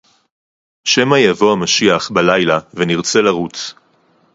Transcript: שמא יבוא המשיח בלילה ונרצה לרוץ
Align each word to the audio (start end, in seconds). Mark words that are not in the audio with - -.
שמא 0.85 1.15
יבוא 1.17 1.51
המשיח 1.51 2.11
בלילה 2.11 2.59
ונרצה 2.73 3.21
לרוץ 3.21 3.73